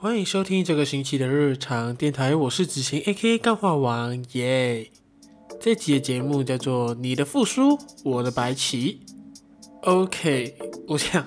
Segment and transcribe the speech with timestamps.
[0.00, 4.92] 欢迎收听这个星期的日常电台，我是子晴 A.K.A 干话王耶。
[5.60, 9.00] 这集的节目叫做《你的复苏，我的白棋》。
[9.90, 10.56] OK，
[10.86, 11.26] 我想，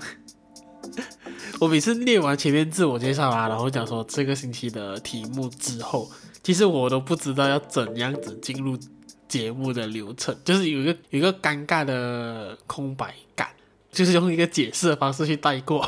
[1.60, 6.10] 我每次念完前面自我介绍啊，然后讲说这个星期的题目之后，
[6.42, 8.80] 其实我都不知道要怎样子进入
[9.28, 13.50] 节目的流程，就是有一个有一个尴尬的空白感，
[13.92, 15.86] 就是用一个解释的方式去带过。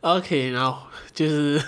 [0.00, 0.82] OK，然后。
[1.14, 1.60] 就是，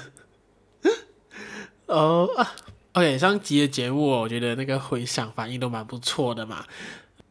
[1.86, 2.53] 哦啊
[2.93, 6.64] ，OK，上集的节目，我觉得那个回响反应都蛮不错的嘛。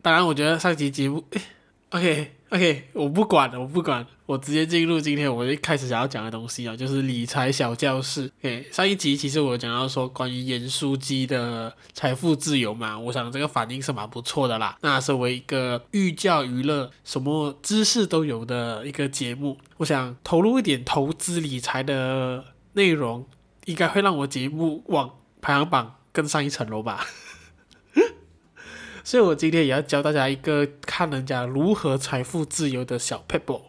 [0.02, 1.24] 当然，我觉得上集节目
[1.90, 8.32] ，OK OK，我不管了，我不管，我直接进入今天我一开始想要讲的东西啊，就是理财小教室。
[8.40, 14.76] OK，上一集其实我讲到说关于严书记的财富自由嘛，我想这个反应是蛮不错的啦。
[14.82, 19.58] 那身为一个寓教于乐、什么知识都有的一个节目。
[19.78, 22.44] 我想投入一点投资理财的
[22.74, 23.28] 内容，
[23.66, 27.06] 应该会让我节目往排行榜更上一层楼吧。
[29.10, 33.60] 所以我今天也要教大家一个看人家如何财富自由的小撇步。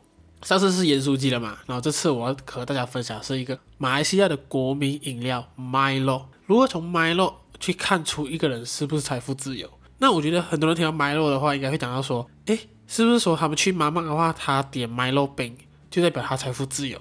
[0.43, 6.25] 上次是盐酥鸡了嘛，然后这次我要和大家分享是一个马来西亚的国民饮料 Milo。
[6.45, 9.67] 如何从 Milo 去看出一个人是不是财富自由？
[9.97, 15.57] 那我觉得很多人听到 Milo 的话，应该会讲到说，诶，是不是说他们去妈妈的话，他点 Milo 冰？
[15.91, 17.01] 就代表他财富自由，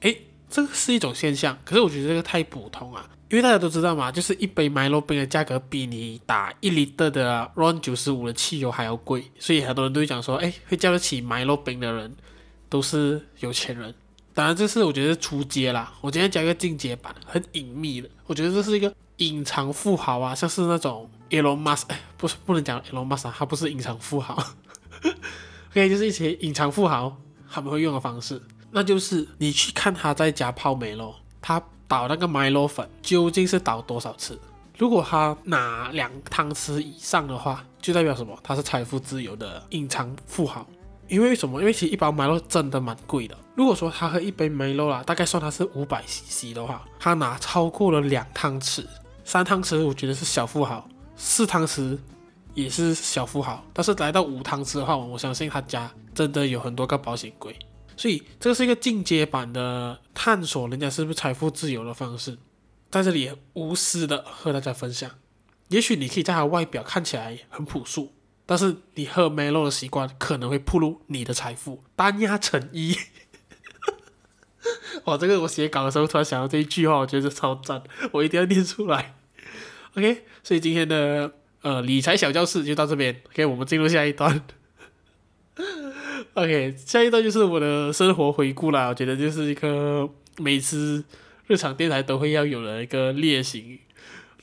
[0.00, 1.56] 诶，这个是一种现象。
[1.64, 12.14] 可是我觉得这个太普通啊，因为大家都知道嘛，就是一杯 Milo 冰的价格比你打一 L 的 RON 九十五的汽油还要贵，所以很多人都会讲说，诶，会叫得起 Milo 冰的人
[12.68, 13.94] 都是有钱人。
[14.32, 15.92] 当然，这是我觉得是初阶啦。
[16.00, 18.08] 我今天讲一个进阶版，很隐秘的。
[18.26, 24.34] 我觉得这是一个隐藏富豪啊，像是那种 Elon Musk，哎，不是不能讲 Elon Musk，他不是隐藏富豪，
[25.70, 27.16] OK，就是一些隐藏富豪。
[27.48, 34.38] 他们会用的方式，那就是你去看他在家泡美咯，他倒那个 Milo 粉究竟是倒多少次？
[34.78, 38.38] 如果他拿两汤匙以上的话，就代表什么？
[38.42, 40.66] 他是财富自由的隐藏富豪。
[41.08, 41.60] 因为什么？
[41.60, 43.36] 因为其实一包 Milo 真的蛮贵的。
[43.54, 48.84] 如果说他喝一杯 Milo 啦，大概算他是五百 CC 的话，他拿超过了两汤匙、
[49.24, 50.86] 三汤匙，我觉得是小富豪；
[51.16, 51.96] 四汤匙
[52.54, 53.64] 也是小富豪。
[53.72, 55.90] 但是来到五汤匙的话，我相信他家。
[56.12, 57.54] 真的有很多个保险柜，
[57.96, 62.36] 所以这是一个进阶版的探索人家是不是财富自由的方式，
[62.90, 65.10] 在这里无私的和大家分享。
[65.68, 68.12] 也许你可以在他外表看起来很朴素，
[68.44, 71.82] 但是你喝美乐的习惯可能会暴露你的财富。
[71.96, 72.96] 单压成一，
[75.04, 77.82] 哇，这个我写稿的时候突然想到这一句话，我觉得超赞，
[78.12, 79.16] 我一定要念出来。
[79.96, 81.32] OK，所以今天的
[81.62, 84.42] 呃理财小教室就到这边，OK，我们进入下一段。
[86.36, 88.88] OK，下一段就是我的生活回顾啦。
[88.88, 91.02] 我觉得就是一个每次
[91.46, 93.78] 日常电台都会要有的一个例行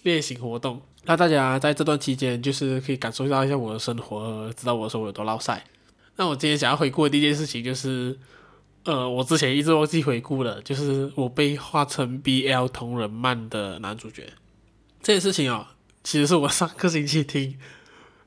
[0.02, 0.82] 例行活动。
[1.04, 5.64] 那大家在这段期间，就是可以感受到一下我的生活，知道我的生活有多烙赛。
[6.16, 8.18] 那我今天想要回顾的第一件事情就是，
[8.86, 14.24] 呃，我之前一直忘记回顾了，就是我被画成 BL 同人漫的男主角
[15.04, 15.68] 这件事情哦。
[16.04, 17.56] 其实是我上个星期听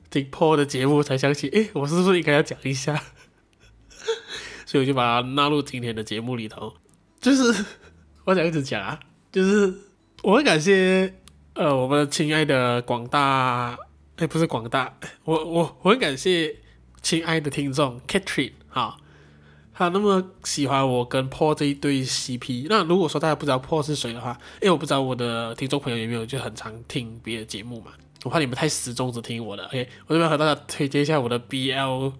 [0.09, 3.03] 听 Paul 的节目才想起，诶，我是不是应该要讲一下？
[4.67, 6.73] 所以我就把它纳入今天的节目里头，
[7.21, 7.65] 就是
[8.25, 8.99] 我想一直讲啊，
[9.31, 9.73] 就是
[10.23, 11.13] 我很感谢
[11.53, 13.77] 呃我们亲爱的广大，
[14.17, 16.53] 哎不是广大，我我我很感谢
[17.01, 18.97] 亲爱的听众 Catherine 哈，
[19.73, 22.67] 他那么喜欢我跟 Paul 这一对 CP。
[22.69, 27.93] 那如果说大家不知道 Paul 是谁的话，因为我不知道我的听众朋友有没有就很常听别的节目嘛，
[28.25, 32.11] 我怕你们太死忠只听我的，OK，我这边和大家推荐一下我的 BL。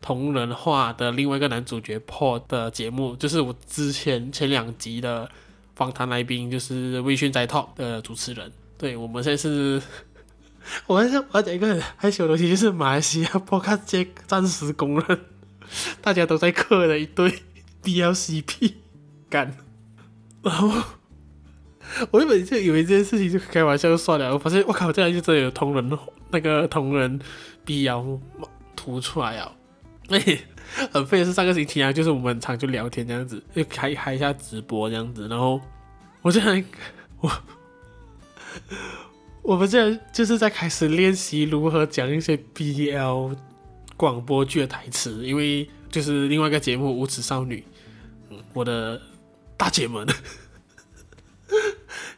[0.00, 5.28] 同人画的另外一个男主角 Paul 的节目，就是我之前前两集的
[5.74, 8.52] 访谈来宾，就是微醺在 Talk 的主持人。
[8.76, 9.82] 对，我们现在是，
[10.86, 15.20] 我还想我要讲一个很害羞的东西，就是马来西亚 Podcast 暂时公认，
[16.00, 17.42] 大家都在嗑的一对
[17.82, 18.74] BLCP
[19.28, 19.56] 干。
[20.42, 20.70] 然后
[22.12, 25.98] 我原本就以为这件事情就开玩笑就算了，我发现我靠，这样就真的有同人
[26.30, 27.18] 那个同人
[27.66, 28.20] BL
[28.76, 29.52] 图出来啊！
[30.08, 30.18] 哎，
[30.90, 35.60] 很废的是上个星期啊，就是我们常就聊天这样子，就开开一下直播这样子，然后
[36.22, 36.64] 我就很
[37.20, 37.30] 我
[39.42, 43.36] 我们这就是在开始练习如何讲一些 BL
[43.96, 47.56] 广播剧的台词，因为就是另外一个节目《无耻少女》，
[48.30, 49.00] 嗯，我的
[49.56, 50.06] 大姐们，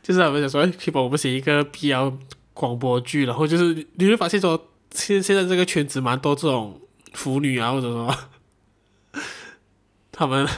[0.02, 2.14] 就是他们想说，可以帮我们写一个 BL
[2.54, 6.80] 广播剧，然后就是你会发现说，现现在这个圈子蛮多这种。
[7.12, 8.16] 腐女啊，或者什么，
[10.12, 10.48] 他们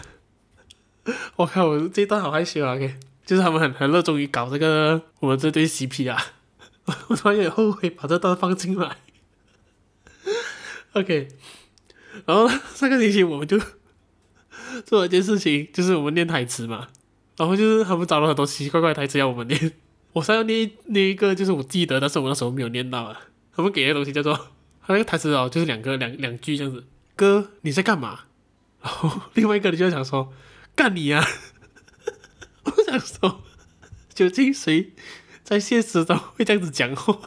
[1.36, 6.22] 我靠，我这段好害羞啊！OK，就是他们很很热衷于搞这个我们这对 CP 啊，
[7.08, 8.96] 我突然有点后悔把这段放进来。
[10.92, 11.28] OK，
[12.26, 13.58] 然后上个星期我们就
[14.84, 16.88] 做了一件事情，就是我们念台词嘛，
[17.38, 19.72] 然后就是他们找了很多奇奇怪怪的台词要我们念，
[20.12, 23.18] 我上要念念一个，就是我记得，但是我那时候没有念到啊。
[23.54, 24.51] 他们给的东西叫做，
[24.86, 26.84] 他那个台词哦，就是两个两两句这样子，
[27.16, 28.20] 哥你在干嘛？
[28.82, 30.32] 然 后另外一个人就想说。
[30.74, 31.22] 干你呀！
[32.64, 33.42] 我想说，
[34.14, 34.94] 究竟谁
[35.44, 37.18] 在现实中会这样子讲话？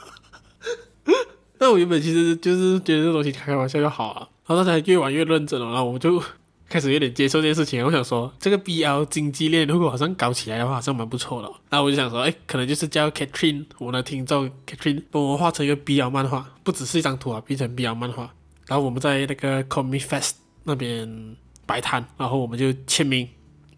[1.60, 4.30] 那我原本其实就是觉得这东西开开玩笑就好啊。
[4.48, 6.20] 然后他才越玩越认真了，然后我就
[6.68, 7.86] 开始有点接受这件事情。
[7.86, 11.52] 我想说，这个 BL 经济链如果好像搞起来的话，好像蛮不错的。
[11.70, 18.34] 然后我就想说，哎，可能就是叫 Catherine，我的听众 Catherine 帮我画成一个 BL 漫画，不只是一张图啊，变成 BL 漫画。
[18.68, 20.32] 然后我们在那个 Comic Fest
[20.64, 21.36] 那边
[21.66, 23.28] 摆摊，然后我们就签名。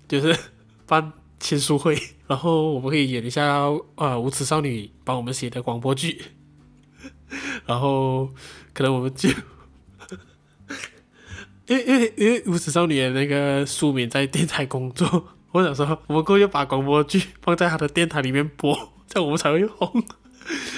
[0.07, 0.33] 就是
[0.85, 3.45] 办签书会，然后我们可以演一下
[3.95, 6.21] 啊无耻少女帮我们写的广播剧，
[7.65, 8.29] 然后
[8.71, 9.27] 可能我们就，
[11.67, 18.73] 因为因为因为无耻少女的那个书名在电台工作， 我想说我们过去把广播剧放在他的电台里面播，
[19.07, 20.03] 这样我们才会红，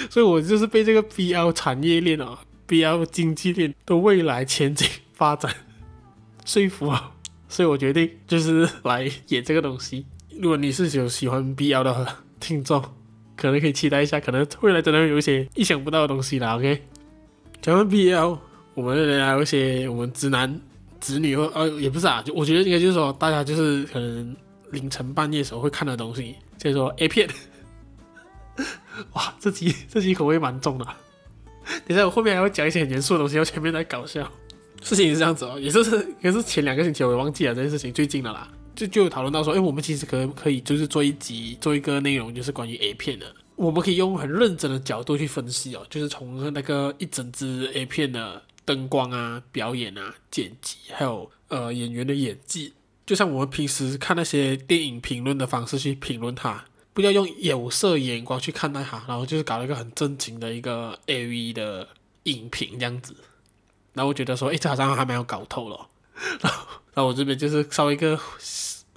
[0.10, 5.54] 所以我就是被这个 BL 产业链啊 BL 经济链的未来前景发展
[6.46, 7.12] 说服啊。
[7.52, 10.06] 所以我决定就是来演这个东西。
[10.40, 12.08] 如果你是有喜欢 BL 的
[12.40, 12.80] 听众，
[13.36, 16.56] 可能可以期待一下，可能未来真的会有一些意想不到的东西啦。
[16.58, 16.84] OK，
[17.60, 18.38] 讲完 BL，
[18.76, 20.62] 我们来有一些我们直男
[21.00, 24.36] 子女或呃也不是啊，就我觉得应该就是说大家就是可能
[24.72, 27.30] 凌晨半夜时候会看的东西，就是说 A 片。
[29.14, 30.86] 哇，这集这集口味蛮重的。
[31.88, 34.30] 等下我后面还会讲一些很严肃的东西，我前面在搞笑。
[34.82, 43.26] 事情是这样子哦，也就是也是前两个星期我也忘记了这件事情，最近的啦，就就讨论到说，哎，我们其实可可以就是做一集做一个内容，就是关于 A 片的，
[43.58, 52.72] 我们可以用很认真的角度去分析哦，就是从那个一整支 A 片的灯光啊、表演啊、剪辑，还有呃演员的演技，
[53.04, 61.88] 就像我们平时看那些电影评论的方式去评论它，不要用有色眼光去看待它，然后就是搞了一个很正经的一个 AV 的
[62.26, 63.16] 影评这样子。
[63.94, 65.88] 然后我觉得说，哎，这好像还蛮有搞头了。
[66.40, 68.20] 然后，然后我这边就是稍微一个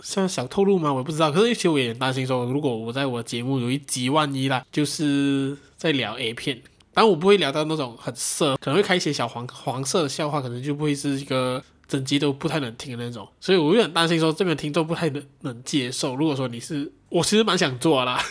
[0.03, 1.33] 像小透露嘛，我也不知道。
[1.33, 6.61] 可是其实我也很担心说，如果我在我节目有一集万一啦，就是在聊 A 片，
[6.95, 13.27] 当然我不会聊到那种很色，可能会开一些小黄黄色的笑话，可能就不会是一个整集都不太能听的那种。
[13.41, 16.15] 所以我有点担心说，这边听众不太能能接受。
[16.15, 18.23] 如果说你是，我其实蛮想做啦。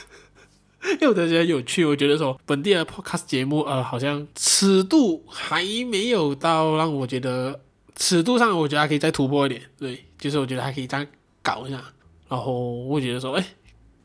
[0.83, 7.59] 因为我觉得有趣，我觉得说本地的 podcast 节目，呃，好像尺度还没有到让我觉得
[7.95, 9.61] 尺度上，我觉得还可以再突破一点。
[9.77, 11.07] 对，就是我觉得还可以再
[11.43, 11.79] 搞一下。
[12.27, 13.45] 然后我觉得说，哎，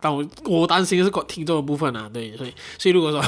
[0.01, 3.25] 但我我担心的是听众的部分啊，对，所以所以如果说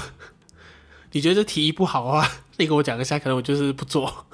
[1.12, 4.26] 你觉得这提议不好的话， 你跟我讲一下，可能我就是不做。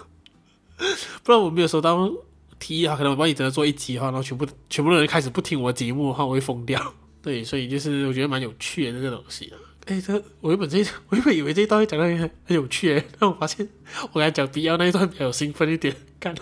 [1.23, 2.11] 不然我没有收到
[2.59, 6.95] 提议啊，可能我帮你只能做一集的话，然后全部全部的人开始不听我节目的话，我会疯掉。
[7.23, 9.53] 对，所以就是我觉得蛮有趣的这个东西。
[9.87, 10.79] 哎，这我原本这
[11.09, 13.69] 我原本以为这一段会讲的很很有趣诶，但我发现
[14.13, 15.95] 我刚才讲 BL 那一段比较兴奋一点。
[16.19, 16.35] 干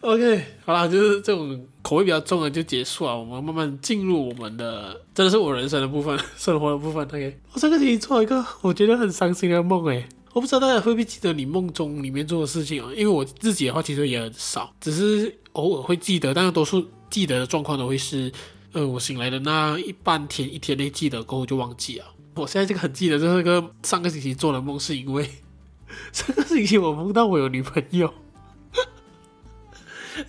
[0.00, 3.16] ，OK，好啦，就是这种口味比较重的就结束了。
[3.16, 7.04] 我们慢慢进入我们的，真的是我人生的部分，生活的部分。
[7.06, 12.90] OK，我这个星期做了一个我觉得很伤心的梦诶，我不知道大家会不会记得你梦中里面做的事情哦。
[12.96, 18.32] 因为我自己的话其实也很少，只是偶尔会记得，但是多数记得的状况都会是。
[18.76, 22.06] 呃，我醒来的那一半天一天内记得过后就忘记了。
[22.34, 25.30] 我现在这个很记得，就是个上个星期做的梦，是因为
[26.12, 28.12] 上个星期我梦到我有女朋友，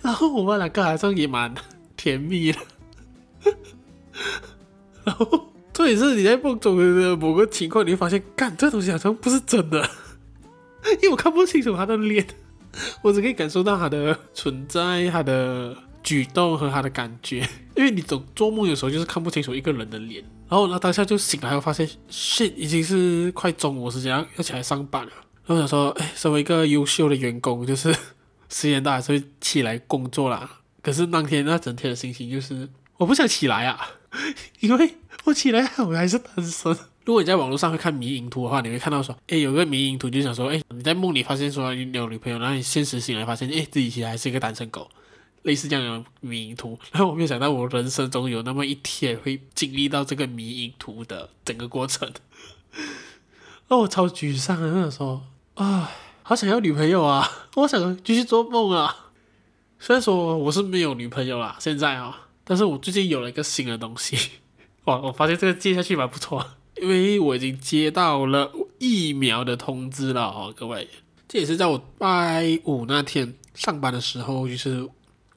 [0.02, 1.54] 然后我们两个好像也蛮
[1.96, 2.58] 甜蜜的。
[5.04, 9.88] 然后这也是你在梦中的某个情况，你会发现，干这东西好像不是真的，
[11.02, 12.26] 因为我看不清楚他的脸，
[13.02, 15.76] 我只可以感受到他的存在，他的。
[16.06, 17.38] 举动和他的感觉，
[17.74, 25.10] 因为你总做梦有时候就是看不清楚一个人的脸，然后呢，当下就醒来，我发现，shit，已经是快中午时间，要起来上班了。
[25.44, 27.92] 然后想说，哎，身为一个优秀的员工，就是
[28.48, 30.60] 时间到还是会起来工作啦。
[30.82, 33.88] 可是当天那整天的心情就是，我不想起来啊，
[34.60, 36.76] 因为我起来我还是单身。
[37.04, 44.90] 如果你在网络上会看迷影图的话，你会看到说，哎，有个迷影图就想说，哎，你在梦里发现说你有女朋友，然后你现实醒来发现，哎，自己其实还是一个单身狗。
[45.42, 52.12] 类似这样的迷影图， 然后我没有想到我人生中有那么一天会经历到这个迷影图的整个过程，
[53.68, 55.22] 那 我超沮丧的那时候，
[55.54, 55.92] 啊，
[56.28, 59.12] 好想要女朋友啊， 我想继续做梦啊，
[59.78, 64.18] 虽然说我是没有女朋友啦，现在啊、但是我最近有了一个新的东西，
[64.86, 66.44] 哇，我发现这个接下去蛮不错，
[66.82, 70.88] 因为我已经接到了疫苗的通知了哦、各位，
[71.28, 74.88] 这也是在我拜五那天上班的时候，就是。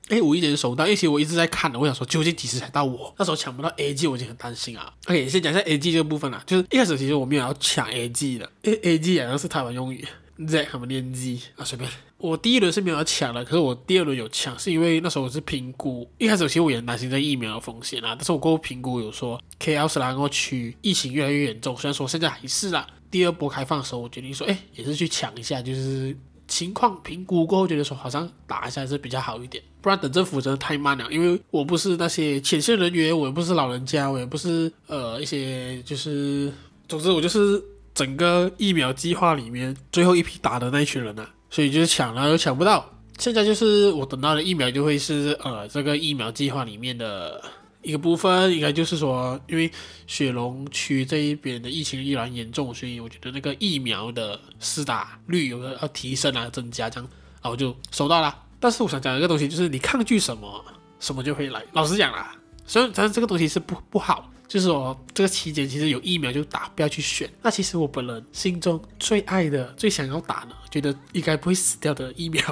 [0.10, 3.14] 哎，无意间收到，因为其实我一直在看的，我想说究竟几时才到我？
[3.20, 4.92] 那时候抢不到 AG，我已经很担心啊。
[5.06, 10.04] OK，先讲一下 AG 这个部分啦，就是一开始其实我没有要抢 AG 的，因为 AG 好像是台湾用语
[10.48, 11.90] ，Z 他们念 G 啊，随便。
[12.18, 26.18] 我第一轮是没有抢的，可是我第二轮有抢，是因为那时候我是评估，一开始其实我也很担心这疫苗的风险啊，但是我过后评估有说，KL 斯兰国区疫情越来越严重，虽然说现在还是啦，第二波开放的时候，我决定说，哎，也是去抢一下，就是。
[26.50, 31.06] 情况评估过后，觉得说好像打一下还是比较好一点，不然等政府真的太慢了。
[31.12, 36.52] 因为我不是那些前线人员，我也不是老人家，我也不是呃一些就是，
[36.88, 37.64] 总之我就是
[38.00, 42.90] 整个疫苗计划里面最后一批打的那一群人啊，所以就是抢了又抢不到。
[43.18, 47.44] 现在就是我等到的疫苗就会是呃这个疫苗计划里面的。
[47.82, 49.72] 一个部分应该就是说，因为
[50.06, 57.10] 雪龙区这一边的疫情依然严重，所以我觉得那个疫苗的施打率有个要提升啊，增加这样，
[57.42, 58.38] 然后就收到了。
[58.60, 60.66] 但是我想讲一个东西，就是你抗拒什么，
[61.00, 61.64] 什么就会来。
[61.72, 67.30] 老实讲啦，虽然但是这个东西是不不好，就是说这个期间其实有疫苗就打，不要去选。
[67.42, 72.44] 那其实我本人心中最爱的、最想要打的，觉得应该不会死掉的疫苗，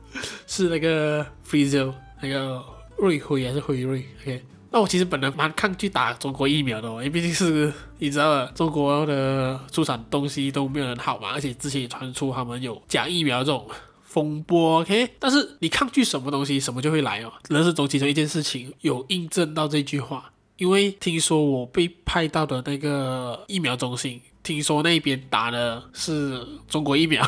[0.46, 2.62] 是那个 Pfizer 那个
[2.98, 4.44] 瑞辉还是辉瑞？OK。
[4.70, 13.66] 那我其实本来蛮抗拒打中国疫苗的哦，因为毕竟是你知道的，中国的出产东西都没有很好嘛，而且之前也传出他们有假疫苗这种
[14.02, 15.08] 风波，OK？
[15.18, 17.32] 但是你抗拒什么东西，什么就会来哦。
[17.48, 27.22] 人生总其中一件事情有印证到这句话，因为听说我被派到的那个疫苗中心，听说那边打的是中国疫苗，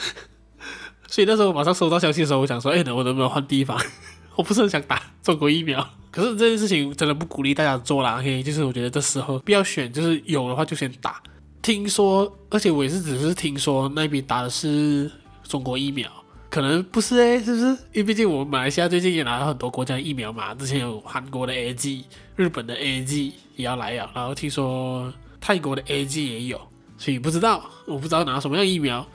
[1.06, 3.78] 所以那时候我马上收到消息的时候，我想说，哎，我能不能换地方？
[4.36, 5.86] 我不是很想打中国疫苗。
[6.10, 11.22] 可是这件事情真的不鼓励大家做啦嘿就是我觉得这时候不要选，就是有的话就先打。
[11.62, 15.10] 听说，而且我也是只是听说那边打的是
[15.44, 16.10] 中国疫苗，
[16.50, 17.66] 可能不是诶，是不是？
[17.66, 22.04] 因为毕竟我们马来西亚最近也拿了很多国家疫苗嘛，之前有韩国的 A G
[22.36, 26.60] 日本的 A G 也要来了，然后听说泰国的 A G 也有，
[26.98, 29.06] 所以不知道，我不知道拿什么样疫苗，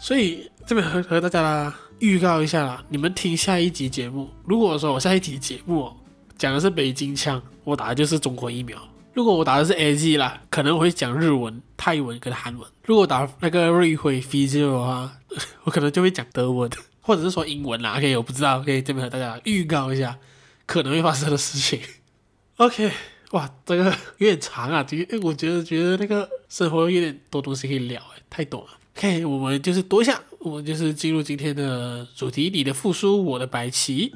[0.00, 1.74] 所以这边和和大家。
[2.02, 4.28] 预告一下啦，你们听下一集节目。
[4.44, 5.88] 如果说我下一集节目
[6.36, 8.76] 讲的是北京腔，我打的就是中国疫苗；
[9.14, 15.18] 如果我打的是 A G 啦，可能我会讲日文、泰文跟韩文；如果打那个瑞辉 Pfizer 的话，
[15.64, 17.96] 我可能就会讲德文， 或者是说英文啦。
[17.98, 18.60] OK，我不知道。
[18.60, 20.18] OK，这边和大家预告一下
[20.66, 21.80] 可能会发生的事情。
[22.56, 22.90] OK，
[23.32, 23.84] 哇，这个
[24.18, 28.00] 有点长啊，这个我觉得觉得那个生活有点多东西可以聊，
[28.30, 28.68] 太多了。
[28.96, 30.20] OK，我们就是多一下。
[30.38, 34.12] 我们就是进入今天的主题，你的复苏，我的白棋。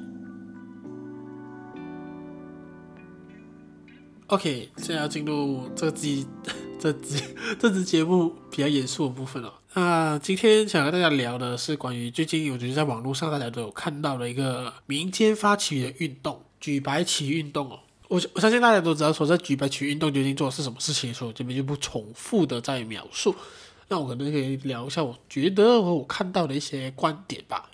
[4.28, 6.26] OK，现在要进入这集、
[6.80, 7.22] 这集、
[7.60, 9.54] 这集节目比较严肃的部分了。
[9.74, 17.78] 那今天想跟大家聊的是关于最近我觉得在网络上大家都有看到的一个民间发起的运动——举白旗运动哦。
[18.08, 23.32] 我我相信大家都知道，说在举白旗运动究竟做的是什么事情，所以我这边就不重复的再描述。
[23.86, 27.70] 那我可能可以聊一下，我觉得和我看到的一些观点吧。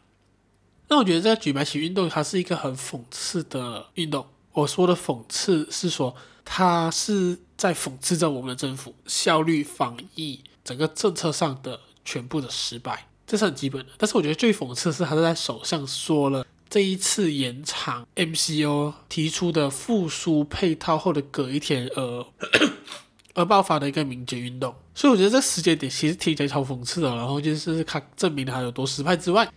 [0.89, 4.27] 那我觉得这举白旗运动，它是一个很讽刺的运动。
[4.53, 13.93] 我说的讽刺是说，它是在讽刺着我们的政府效率、防疫整个政策上的全部的失败，这是很基本的。
[13.97, 22.27] 但是我觉得最讽刺的是，他是在首相说了这一次延长 MCO 提出的复苏配套后的隔一天，而。
[23.35, 27.17] 而爆发的一个民间运动，所以我觉得这时间点其实听起来超讽刺的。
[27.17, 29.51] 然后就是看证明它有多失败之外，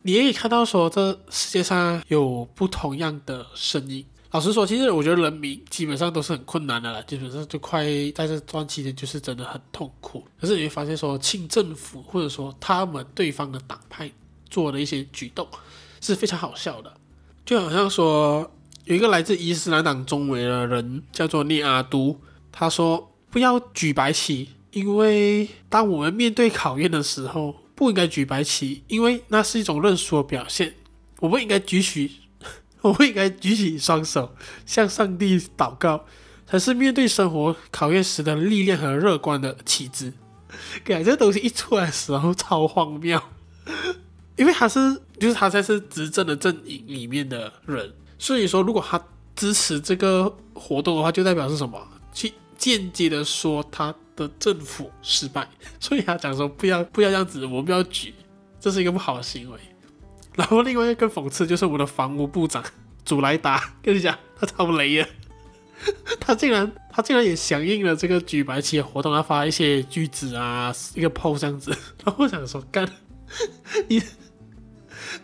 [0.00, 4.02] 你也可以看到说这世界上有不同样的声音。
[4.32, 7.84] 老实说，其实我觉得人民基本上都是很困难的了，基本上就快
[8.14, 10.24] 在这段期间就是真的很痛苦。
[10.40, 14.10] 可是你会发现说，清政府或者说他们对方的党派
[14.48, 15.46] 做的一些举动
[16.00, 16.90] 是非常好笑的，
[17.44, 18.50] 就好像说
[18.84, 22.18] 有一个来自伊斯兰党中委的人叫做聂阿都。
[22.50, 30.74] 他说：“不要举白旗，因为当我们面对考验的时候，不应该举白旗，因为那是一种认输的表现。
[31.20, 32.10] 我们应该举起，
[32.82, 34.34] 我们应该举起双手，
[34.66, 36.04] 向上帝祷告，
[36.46, 40.12] 才是面对生活考验时的力量和乐观的旗帜。
[40.84, 43.20] 感觉这东西一出来的时候超荒谬，
[44.36, 49.02] 因为他是，就是他才是执政的阵营里面的人，所以说如果他
[49.34, 51.80] 支持这个活动的话，就代表是什么？
[52.12, 55.48] 去。”间接的说他的政府失败，
[55.80, 58.14] 所以他讲说不要不要这样子，我们不要举，
[58.60, 59.58] 这是一个不好的行为。
[60.34, 62.64] 然后另外一个更讽刺就是我们的房屋部长
[63.04, 65.08] 祖莱达，跟你讲他超雷啊，
[66.20, 71.70] 他竟然他竟然也响应了这个举白旗的活动，他发一些句子啊，一个 post 这样子，
[72.04, 72.88] 然后我想说干
[73.88, 74.00] 你，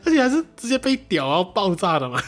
[0.05, 2.23] 而且还是直接被屌到爆炸的嘛，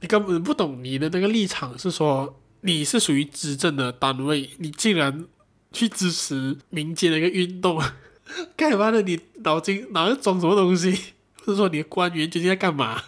[0.00, 5.26] 你根本不懂你的那个立场是说你是属于执政的单位，你竟然
[5.72, 7.82] 去支持民间的一个运动，
[8.56, 9.02] 干嘛的？
[9.02, 11.13] 你脑筋脑子装什么东西？
[11.52, 13.02] 是说你的官员究竟在干嘛？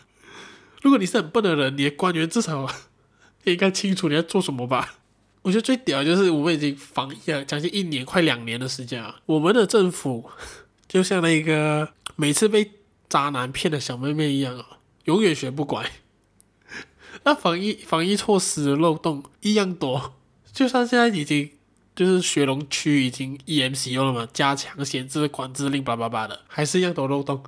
[0.82, 2.68] 如果你是很笨的人，你的官员至少
[3.44, 4.94] 也应该清楚你在做什么吧？
[5.42, 9.20] 我觉得最屌的就是我们已经防疫了将近一年，快两年的时间啊！
[9.26, 10.28] 我们的政府
[10.88, 12.72] 就像那个每次被
[13.08, 15.88] 渣男骗的小妹妹一样啊，永远学不乖。
[17.22, 20.14] 那防疫防疫措施的漏洞一样多，
[20.52, 21.50] 就算现在已经
[21.94, 27.42] 就是雪隆区已经 EMC 用了嘛，加强限制管制令，叭叭叭的，还是一样多漏洞。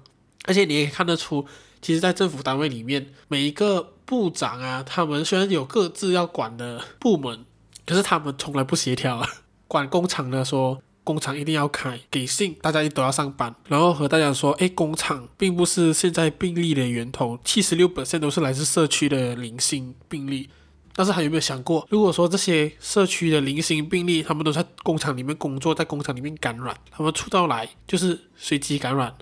[0.49, 1.47] 而且你也看得出，
[1.83, 7.45] 其实，在政府单位里面，每一个部长啊，他们虽然有各自要管的部门，
[7.85, 9.28] 可是他们从来不协调啊。
[9.69, 20.49] 管工厂的说，工厂一定要开，给信大家都要上班，然后和大家说，诶，工厂并不是现在病例的源头，七十六%都是来自社区的零星病例。
[20.95, 29.14] 但是还有没有想过，如果说这些社区的零星病例，他们都在工厂里面工作，在工厂里面感染，他们出到来就是随机感染。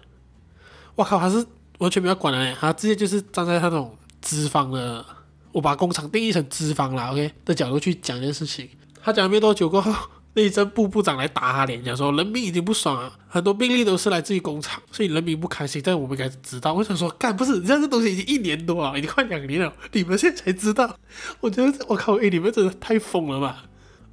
[0.97, 1.47] 我靠，他是
[1.79, 5.05] 完全没有管的，他直接就是站在他那种资方的，
[5.53, 8.69] 我把工厂定义成资方了，OK 的角度去讲这件事情。
[9.03, 9.95] 他讲没多久过后，
[10.35, 15.81] 内政部部长来打他脸，讲说人民已经不爽了，很多病例都是来自于工厂，所以人民不开心。
[15.85, 20.99] 但我们该知道，我想说，干不是，这样这东西已经一年多了，已经快两年了，你们现在才知道？
[21.41, 23.65] 我觉得我靠，哎，你们真的太疯了吧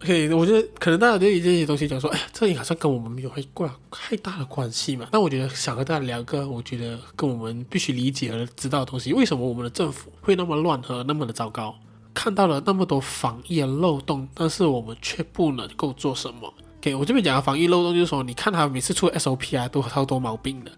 [0.03, 5.07] ！OK，我觉得可能大家对于这些东西讲说，哎，这里好像跟我们没有太挂太大的关系嘛。
[5.09, 9.13] 但我觉得想和大家聊个，我觉得跟我们必须理解和知道的东西。
[9.13, 11.73] 为什么我们的政府会那么乱和那么的糟糕？
[12.13, 20.71] 看到了那么多防疫的漏洞，但是我们却不能够做什么？OK，我这边讲的防疫漏洞就是说，你看他每次出 SOP 啊，都超多毛病的。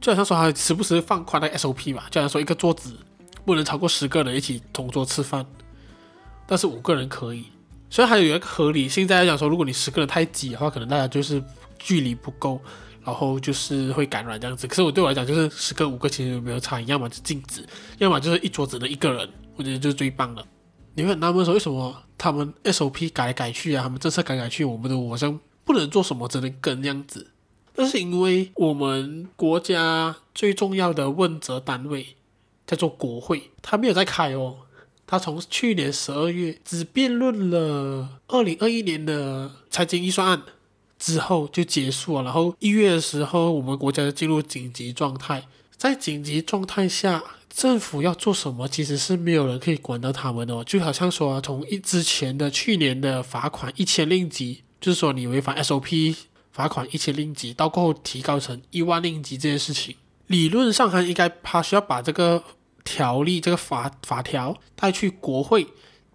[0.00, 2.94] 就好像说他时不时放宽那 SOP 吧，就好像说一个桌子
[3.44, 5.44] 不能超过十个人一起同桌吃饭，
[6.46, 7.44] 但是五个人可以。
[7.90, 11.42] 所以还有一个合理性，在来讲说，如果你十个人太挤的话，可能大家就是
[11.76, 12.60] 距离不够，
[13.04, 14.66] 然后就是会感染这样子。
[14.68, 17.66] 可是我对我来讲，就是十个五个其实没有差，要么就禁止，
[17.98, 20.46] 要么就是一桌只能一个人，我觉得就是最棒的。
[20.94, 27.26] 你会很纳闷说，为什么他们 SOP 改来改去啊，他们政策改来改去，我们都好像不能做什么，只能跟这样子。
[27.74, 32.16] 那是因为我们国家最重要的问责单位
[32.66, 34.56] 叫做国会，他没有在开哦。
[35.10, 40.40] 他从去年十二月只辩论了二零二一年的财经预算案
[41.00, 45.48] 之后就结束了，然后一月的时候，我们国家就进入紧急状态。
[45.76, 50.62] 在紧急状态下，政府要做什么，其实是没有人可以管到他们的哦。
[50.64, 56.14] 就好像说，从一之前的去年的罚款一千令吉，就是说你违反 SOP
[56.52, 59.96] 罚款一千令吉，到过后提高成一万令吉这件事情，
[60.28, 62.44] 理论上还应该他需要把这个。
[62.90, 65.68] 条例这个法法条带去国会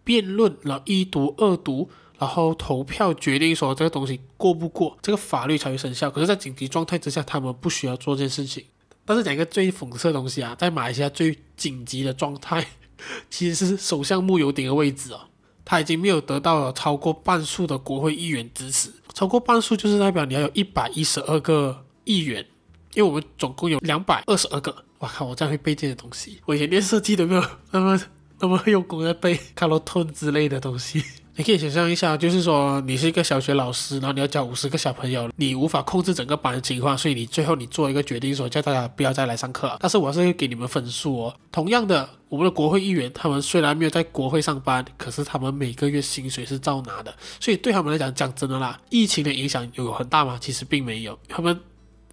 [0.04, 6.12] 辩论，然后一读、二读，然后投票决定说这个东西过不过，这个法律才会生效。
[6.12, 8.66] 可是，在紧急状态之下，他们不需要做这件事情。
[9.06, 12.68] 但是讲一个最讽刺的东西啊，在马来西亚最紧急的状态，
[13.32, 15.22] 其实是首相慕尤丁的位置哦，
[15.64, 22.46] 他已经没有得到了超过半数的国会议员支持，超过半数就是代表你要有一百一十二个议员，
[22.94, 24.85] 因为我们总共有两百二十二个。
[25.00, 25.26] 我靠！
[25.26, 28.00] 我这样会背这些东西，我以前练设计都没有 那么
[28.40, 31.04] 那么用功在背卡罗顿之类的东西。
[31.38, 39.76] 你可以想象一下，就是说你是一个小学老师，然后你要教五十个小朋友，你无法控制整个班的情况，所以你最后你做一个决定，说叫大家不要再来上课。
[39.82, 41.36] 但是我是会给你们分数哦。
[41.52, 47.14] 同样的，我们的国会议员，他们虽然没有在国会上班，可是他们每个月薪水是照拿的。
[47.42, 50.38] 所以对他们来讲，讲真的啦，疫情的影响有很大吗？
[50.40, 51.60] 其实并没有，他们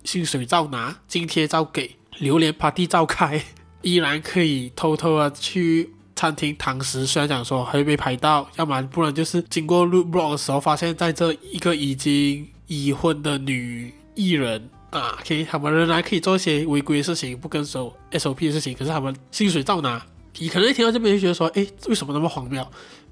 [0.02, 1.94] 薪水照拿，津贴照给。
[2.18, 3.42] 榴莲 party 召开，
[3.82, 7.06] 依然可以偷偷的去餐厅堂食。
[7.06, 20.04] 虽然讲说还会被拍到，要不然不然就是经过 look block 的时候，发现在这一个已经已婚的女艺人啊，OK，他们仍然可以做一些违规的事情，不跟守 SOP 的事情，可是他们薪水照拿。
[20.38, 22.66] 你可能一听到这边就觉得说，哎，为什么那么荒谬？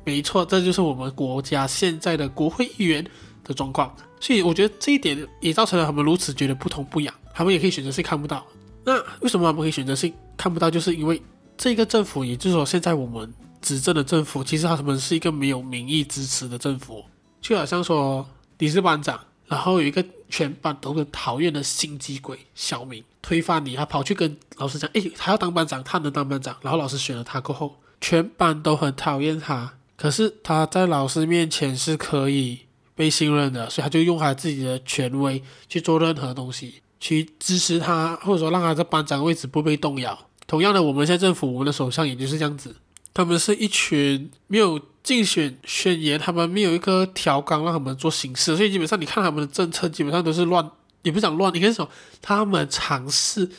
[0.05, 3.05] 没错，这就是我们国家现在的国会议员
[3.45, 3.95] 的状况。
[4.19, 8.47] 所以我觉得这一点也造成了他们如此觉得不痛不痒，他们也可以选择性看不到。
[8.85, 10.71] 那为什么我们可以选择性看不到？
[10.71, 11.21] 就是因为
[11.57, 17.05] 这个政府，也就是说现在我们执政的政府，其实他们是一个没有民意支持的政府。
[17.41, 18.27] 就好像说
[18.59, 26.57] 你是班长，然后有一个全班都很讨厌的心机鬼小明推翻你，他跑去跟老师讲，诶，他要当班长，他能当班长。
[26.63, 29.75] 然后老师选了他过后，全班都很讨厌他。
[29.97, 32.61] 可是他在老师面前是可以
[32.95, 40.17] 被信任的，所以他就用他自己的权威去做任何东西，去支持他，或者说让他在班长位置不被动摇。
[40.47, 42.77] 同样的，我们现在政府，我们的首相也就是这样子，
[43.13, 44.81] 他们是一群没有。
[45.03, 51.91] 竞选宣言，他们没有一个条纲让他们做行事，所以基本上你看他们的政策基本上都是乱，也不想乱，你看什么？
[52.21, 53.51] 他们尝试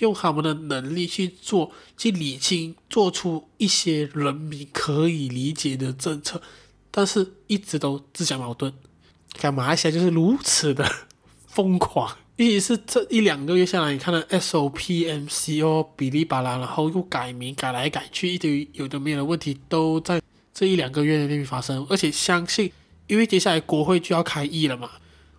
[0.00, 6.42] 用他们的能力去做，去理清，做出一些人民可以理解的政策，
[6.90, 8.74] 但是一直都自相矛盾。
[9.34, 10.84] 看马来西亚就是如此的
[11.46, 20.22] 疯狂，尤其是这一两个月下来，你看到 SOP、MCO、哔哩吧啦，然后又改名改来改去，一堆有的没有的问题都在。
[20.54, 22.72] 这一两个月内发生，而且相信，
[23.06, 24.90] 因为接下来国会就要开议了嘛，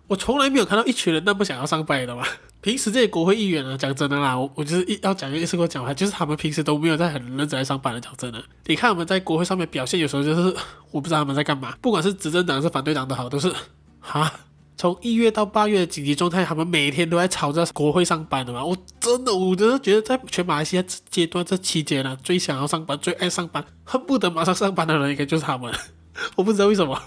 [0.06, 2.26] 我从来没有看到一群人那么想要上班的嘛。
[2.62, 8.42] 平时这些国会议员呢，讲真的啦，我我就是一要讲一次跟我讲话，就是他们平时都没有在很认真在上班的，讲真的。
[8.64, 10.56] 你看他们在国会上面表现，有时候就是
[10.90, 13.52] 我不知道他们在干嘛，不管是执政党是反对党的好，都是
[14.00, 14.32] 哈。
[14.80, 18.64] 从一月到八月的紧急状态，他们每天都在吵着国会上班的嘛。
[18.64, 25.70] 我真的，我真的觉得在全马来西亚阶段这期间呢，最想要上班、最爱上班、恨不得马上上班的人，应该就是他们。
[26.34, 26.98] 我不知道为什么，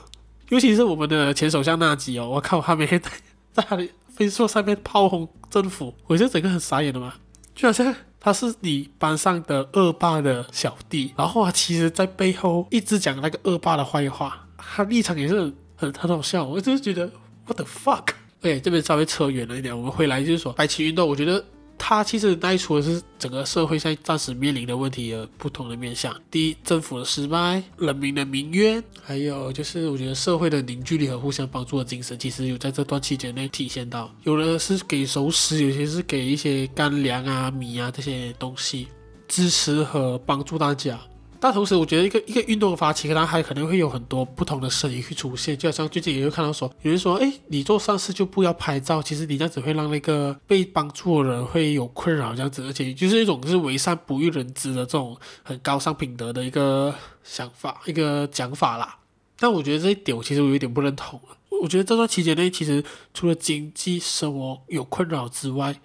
[0.50, 3.10] 尤其是我们的前首相纳吉哦，我靠，他每天在
[3.54, 3.84] 在他的
[4.16, 7.16] Facebook 上面炮轰政府，我就整个很傻眼的嘛，
[7.56, 17.10] 就好像他是你班上的恶霸的小弟，然后他其实在背后一直讲那个恶霸的坏话，他立场也是很很很好笑，我就是觉得。
[17.46, 18.10] What the fuck？
[18.42, 21.44] 哎，这边稍微扯远了一点，我们回来就是说，白旗运动，我觉得
[21.78, 26.14] 它其实带出的是整个社会现在暂时面临的问题的不同的面向。
[26.30, 34.14] 第一，政府的失败，人民的民怨，还有就是我觉得社会的凝聚力和互相帮助的精神，其实有在这段期间内体现到。
[34.24, 38.88] 有的是给熟食，有些是给一些干粮啊、米啊这些东西，
[39.28, 41.00] 支持和帮助大家。
[41.44, 45.58] 但同时，我觉得一个一个运动的发起，可能还可能会有很多不同的声音去出现。
[45.58, 59.00] 就好像最近也会看到说，有人说，哎，你做善事就不要拍照，其实你这样子会让那个被帮助的人会有困扰，这样子，而且就是一种是为善不欲人知的这种很高尚品德的一个想法，一个讲法啦。
[59.38, 61.20] 但我觉得这一点，我其实我有点不认同。
[61.62, 62.82] 我觉得这段期间内，其实
[63.14, 65.76] 除了经济生活有困扰之外，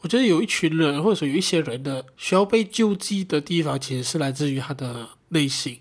[0.00, 5.78] 我觉得有一群人，或者说有一些人的需要被救济的地方，其实是来自于他的内心。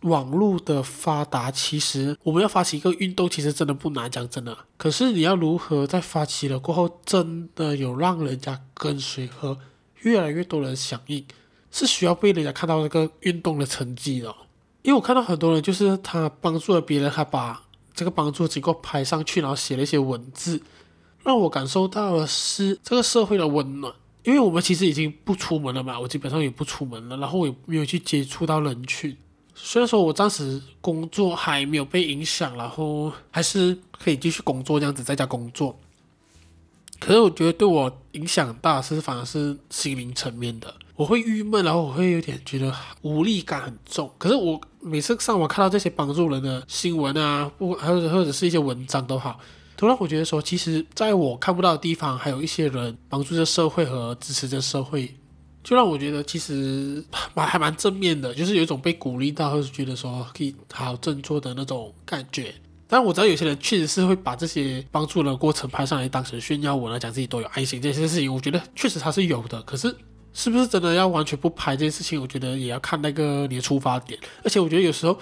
[0.00, 4.56] 网络的发达，其实我们要发起一个运动，其实真的不难，讲真的。
[4.76, 9.58] 可是你要如何在发起了过后，真的有让人家跟随和
[10.00, 11.24] 越来越多人响应，
[11.70, 14.34] 是需要被人家看到这个运动的成绩的。
[14.82, 17.62] 因为我看到很多人，就是他帮助了别人，他把
[17.94, 20.60] 这个帮助经过拍上去，然后写了一些文字。
[21.24, 23.92] 让我感受到的是这个社会的温暖，
[24.24, 29.16] 因为我们其实已经不出门了嘛，我基本上也不出门了，然后我也没有去接触到人群。
[29.54, 35.78] 虽然说我暂时工作还没有被影响，然后还是可以继续工作这样子在家工作，
[36.98, 44.10] 可是我觉得对我影响大是反而是心灵层面的，我会郁闷，然后我会有点觉得无力感很重。
[44.18, 49.38] 可是我每次上网看到这些帮助人的新闻啊，不，还有或者是一些文章都好。
[49.82, 55.12] 都让我觉得说，其实在我看不到的地方，还有一些人帮助着社会和支持着社会，
[55.64, 57.02] 就让我觉得其实
[57.34, 62.54] 蛮还蛮正面的，就是有一种被鼓励到，或是觉得说可以好好振作的那种感觉。
[62.86, 69.60] 但我知道有些人确实是会把这些帮助的过程拍上来当成炫耀我来讲自己多有爱心这些事情，我觉得确实它是有的。
[69.62, 69.92] 可是
[70.32, 72.22] 是不是真的要完全不拍这件事情？
[72.22, 74.16] 我觉得也要看那个你的出发点。
[74.44, 75.18] 而且我觉得有时候，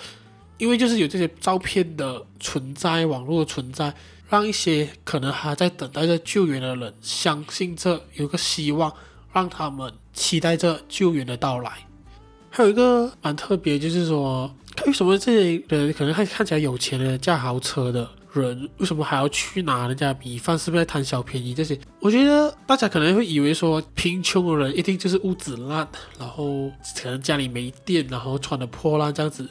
[0.59, 3.95] 因为就是有这些照片的存在，网络的存在。
[4.31, 8.91] 让一些可能还在等待着救援的人相信着有个希望，
[9.33, 11.73] 让他们期待着救援的到来。
[12.49, 14.55] 还有一个蛮特别，就是说，
[14.87, 20.57] 为什么这些人可能看看起来有钱的驾豪车的人，为什么还要去拿人家米饭？
[20.57, 21.53] 是不是在贪小便宜？
[21.53, 25.89] 这些，我觉得大家可能会以为说，贫穷的人一定就是屋子烂，
[26.19, 26.71] 然后
[27.03, 29.49] 可能家里没电，然后穿的破烂这样子。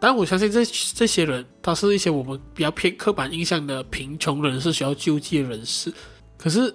[0.00, 5.92] 但我相信这这些人，他是一些我们比较偏刻板印象的贫穷人士，需要救济的人士。
[6.36, 6.72] 可是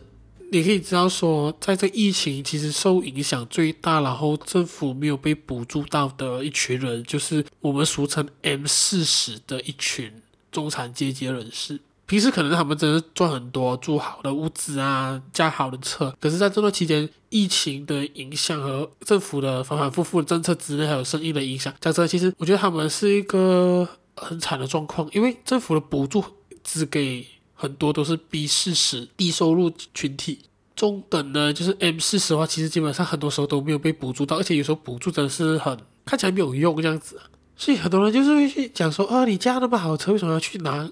[0.52, 10.12] 你可以知道说，在这疫情其实受影响最大，然后政府没有被补助到的一群人，就是我们俗称 M 四十的一群
[10.52, 11.80] 中产阶级人士。
[12.06, 16.14] 平时可能他们真的赚很多，住好的屋子啊，驾好的车。
[16.20, 26.24] 可是，在这段期间，疫情的影响和政府的反反复复的政策之类，还有生意的影响，在这其实我觉得他们是一个很惨的状况，因为政府的补助
[26.64, 30.40] 只给很多都是 B 四十低收入群体。
[30.76, 37.22] 中等呢，就是 M 四十的话，其实基本上很多时候都没有被补助到，而且有时候补助真的是很看起来没有用这样子。
[37.56, 40.90] 所以很多人就是会去讲说，啊，你驾那么好车，为什么要去拿？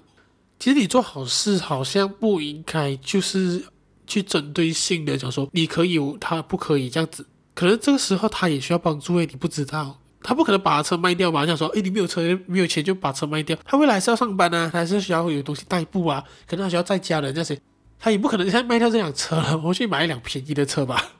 [0.62, 3.64] 其实你做好事好像不应该就是
[4.06, 7.26] 去针对性的讲说，你可以，他不可以这样子。
[7.52, 11.44] 可能这个时候他也需要帮助诶，你不知道，他不可能把车卖掉嘛？
[11.44, 13.58] 想说，诶，你没有车，没有钱就把车卖掉。
[13.64, 17.60] 他未来是要上班啊，他还是需要有东西代步啊，可能他需要载家人这些，
[17.98, 21.14] 他也不可能现在卖掉这辆车了，我去买一辆便宜的车吧，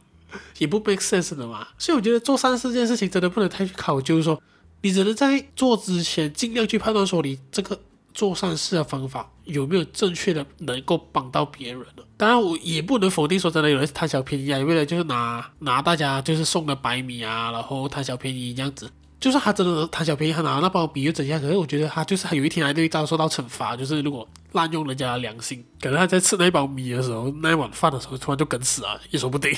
[0.59, 1.67] 也不 make sense 的嘛。
[1.77, 4.41] 所以我觉得做善事这件事情真的不能太去考究，就是说
[4.83, 7.81] 你只能在做之前尽量去判断说你这个。
[8.15, 12.03] 做善事的方法有没有正确的能够帮到别人呢？
[12.17, 18.91] 当然，我也不能否定说真的有人贪小便宜啊，为了就是拿拿大家就是送的白米啊，然后贪小便宜这样子。
[19.19, 21.41] 就算他真的贪小便宜，他拿那包米又怎样？
[21.41, 29.57] 可是我觉得他就是他有一天还会遭受到惩罚，就是如果滥用人家的良心，可能他在吃那包米的时候，那一碗饭的时候，突然就梗死啊，也说不定。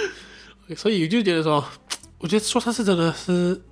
[0.76, 1.64] 所以我就觉得说，
[2.18, 3.62] 我觉得做善事真的是。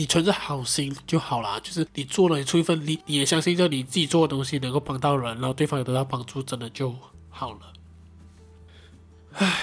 [0.00, 6.94] 你存着好心就好啦，就是你做了，你出一份力，你也相信着你自己做的东西能够帮到人，然后对方有得到帮助，真的就
[7.28, 7.58] 好了。
[9.34, 9.58] 唉，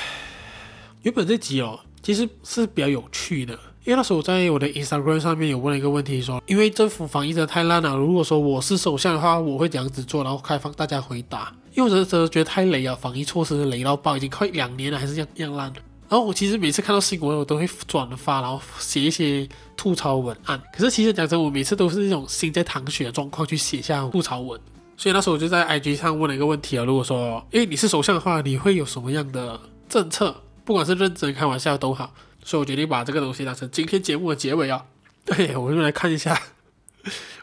[1.02, 15.74] 原本这集哦，其实是比较有趣的，因为那时候我在我的 Instagram 上面有问了一个问题说，因为政府防疫真的太烂了，如果说我是首相的话，我会这样子做，然后开放大家回答，因为我真的觉得太雷了，防疫措施雷到爆，已经快两年了，还是这样这样烂。
[16.10, 20.62] 然后我其实每次看到新闻，我都会转发，然后写一些吐槽文案。
[20.72, 24.60] 可是其实讲真，我每次都是那种心在淌血的状况去写下吐槽文。
[24.96, 30.44] 所以那时候我就在 IG 上问了一个问题啊，如果说，诶你是首相的话，你会有什么样的政策？
[30.64, 32.14] 不管是认真开玩笑都好。
[32.44, 34.86] 所以我决定把这个东西当成今天节目的结尾啊。
[35.26, 36.42] 对，我就来看一下，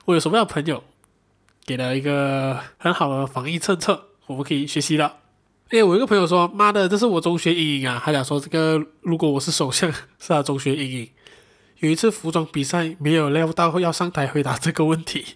[0.07, 0.83] 我有什么样的朋友
[1.66, 5.18] 给了一个很好的防疫政策，我们可以学习了。
[5.74, 11.10] 哎，我一个朋友说：“妈的，这是我中学阴影啊！”他讲说：“这个如果我是首相，是他中学阴影。”
[11.82, 15.34] 有一次服装比赛，没有料到要上台回答这个问题。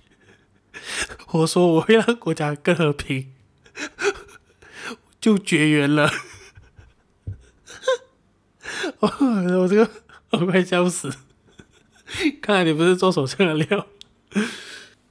[1.33, 3.33] 我说：“我会让国家更和平，
[5.21, 6.09] 就绝缘了。
[9.03, 9.91] ”我这个
[10.31, 11.13] 我快笑死！
[12.41, 13.89] 看来你不是做首相的料。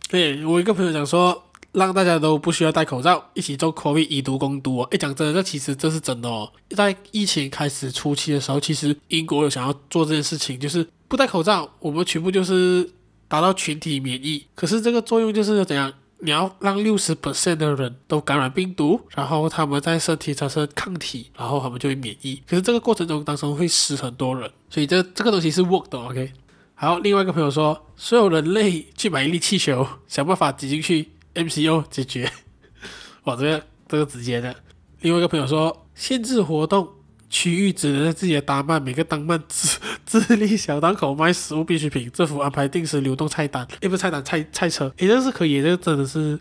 [0.07, 1.46] 对，我一个朋友讲说。
[1.73, 4.88] 让大家都不需要戴口罩，一起做 COVID 以毒攻毒哦。
[4.91, 6.51] 诶，讲真的，这其实这是真的哦。
[6.69, 12.89] 在疫情开始初期的时候，其实英国有想要做这件事情，就是不戴口罩，我们全部就是
[13.27, 14.45] 达到群体免疫。
[14.56, 15.93] 可是这个作用就是怎样？
[16.19, 22.41] 你要让六十 percent 的人都感染病毒，然后他们在身体产生抗体，然后他们就会免疫。
[22.47, 25.99] 可是这个过程中当中会死很多人，所以这这个东西是 work 的。
[25.99, 26.32] OK，
[26.73, 31.10] 好，另外一个朋友说，所有人类去买一粒气球，想办法挤进去。
[31.38, 32.32] MCO 解决，
[33.26, 34.56] 哇，这个这个直接的。
[35.02, 36.88] 另外一个朋友说，限制活动
[37.30, 46.39] 区域只能在自己的档卖，每个档卖自自立小档口卖食物必需品，政府安排定时流动菜单，也，不是菜单菜菜车，诶，这是可以，这个真的是，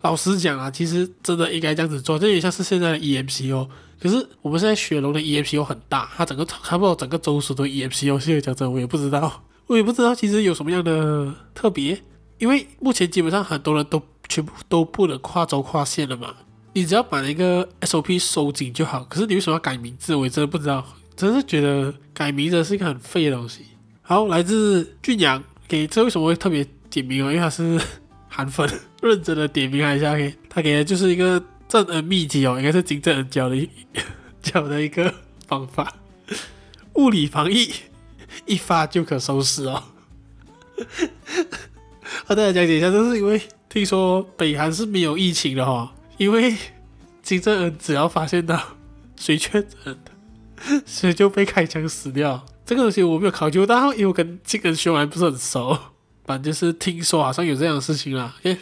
[0.00, 3.68] 老实讲啊，其实真的应该这样子做，这也像是现在的 EMCO。
[4.00, 12.00] 可是我们现在雪龙的 EMCO 很大，它整个差不多整个州属都 EMCO，现在讲真，我也不知道，我也不知道其实有什么样的特别，
[12.38, 14.02] 因为目前基本上很多人都。
[14.28, 16.34] 全部都不能跨州跨县了嘛？
[16.72, 19.04] 你只要把那个 SOP 收紧就好。
[19.04, 20.14] 可是你为什么要改名字？
[20.14, 20.84] 我也真的不知道，
[21.14, 23.66] 真是觉得改名字是一个很废的东西。
[24.02, 27.30] 好，来自俊阳，给这为什么会特别点名哦？
[27.30, 27.80] 因为他是
[28.28, 28.68] 韩粉，
[29.00, 30.16] 认真的点名一下。
[30.16, 33.68] 给他给的就是一个正恩秘籍哦，应该是金正恩教的
[34.42, 35.14] 教的一个
[35.46, 35.94] 方法，
[36.94, 37.72] 物理防疫
[38.46, 39.84] 一发就可收拾哦。
[42.26, 43.40] 和大家讲解一下，这是因为。
[43.74, 46.54] 听说北韩是没有疫情的哈，因为
[47.24, 48.56] 金正恩只要发现到
[49.16, 49.98] 谁确诊，
[50.86, 52.46] 谁就被开枪死掉。
[52.64, 55.76] 这个东西我没有考究到，因为我跟金恩兄还不是很熟。
[56.24, 58.36] 反正就是听说好像有这样的事情啦。
[58.44, 58.56] 诶，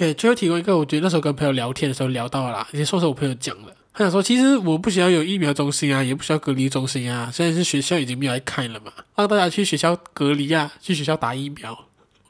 [0.00, 3.74] 诶，最后提供一个，我觉得那时候跟朋友聊天的时候聊到了啦，也说是我朋友讲的。
[3.94, 7.30] 他想说，其实我不需要有疫苗中心啊，也不需要隔离中心啊。
[7.32, 11.86] 现在是学校已经没有来开了嘛，让大家去学校隔离啊，去学校打疫苗。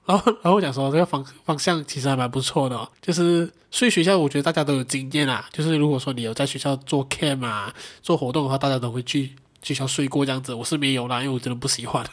[0.07, 10.55] 然后， 然后我讲说这个方方向其实还蛮不错的哦，就是所以学校我觉得大家都有经验啊，就是如果说你有在学校做 camp 啊，做活动的话，大家都会去学校睡过这样子。
[10.55, 12.07] 我是没有啦，因为我真的不喜欢。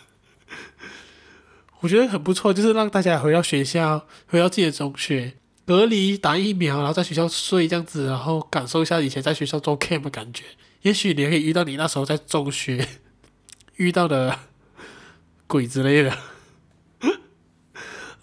[1.82, 5.34] 我觉得很不错，就是让大家回到学校，回到自己的中学，
[5.66, 10.44] 隔离打疫苗，然后在学校睡这样子，然后感受一下以前在学校做 camp 的感觉。
[10.82, 12.88] 也许你可以遇到你那时候在中学
[13.78, 14.40] 遇到的
[15.46, 16.18] 鬼之类的。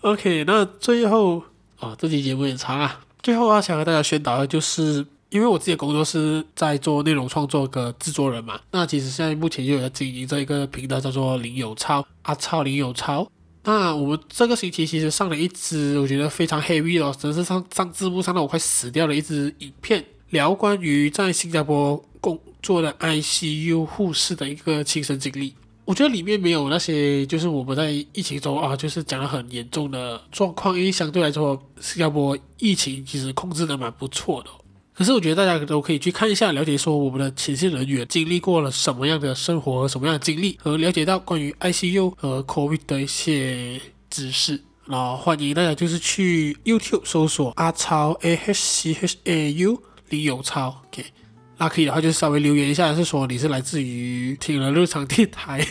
[0.03, 1.43] OK，那最后
[1.79, 13.31] 啊，这期节目也长啊，最后啊，想和大家宣导的就是，因为我自己的工作是在做内容创作的制作人嘛，那其实现在目前就有在经营这一个频道，叫做林有超阿超林有超。
[13.65, 25.53] 那我们这个星期其实上了一支我觉得非常 heavy 哦，真是上上字幕上到我快死掉的一支影片，聊关于在新加坡工作的 ICU 护士的一个亲身经历。
[25.91, 34.51] 我觉得里面没有那些，就是我们在疫情中啊，就是讲得很严重的状况，因为相对来说，新加坡疫情其实控制得蛮不错的。
[34.95, 44.63] 可是我觉得大家都可以去看一下，了解说我们的前线人员经历过了什么样的生活和什么样的经历，和了解到关于 ICU 和 COVID 的一些知识。
[44.87, 51.05] 然后欢迎大家就是去 YouTube 搜索阿超 A H C H A U 李有超，OK。
[51.61, 55.65] 那可以的话，就稍微留言一下，是说你是来自于听了日常电台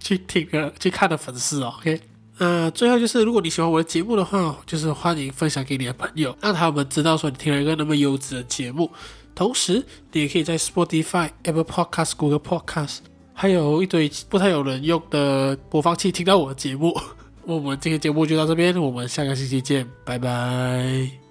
[0.00, 1.74] 去听的、 去看的粉丝哦。
[1.78, 2.00] OK，
[2.38, 8.90] 那最后就是，如果你喜欢我的节目的话，就是欢迎分享给你的朋友，让他们知道说你听了一个那么优质的节目。
[9.34, 13.00] 同时，你也可以在 Spotify、Apple Podcast、Google Podcast，
[13.34, 16.98] 还有一堆不太有人用的播放器听到我的节目。
[17.44, 21.23] 我们今天节目就到这边，我们下个星期见，拜拜。